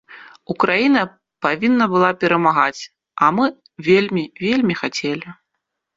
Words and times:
Украіна 0.53 1.01
павінна 1.45 1.85
была 1.93 2.09
перамагаць,а 2.23 3.25
мы 3.41 3.45
вельмі 3.89 4.23
вельмі 4.45 4.73
хацелі. 4.85 5.27